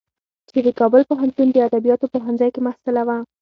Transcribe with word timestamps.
چې 0.51 0.59
د 0.65 0.69
کابل 0.79 1.01
پوهنتون 1.09 1.47
د 1.51 1.57
ادبیاتو 1.67 2.11
پوهنځی 2.13 2.49
کې 2.53 2.61
محصله 2.67 3.01
وه. 3.07 3.17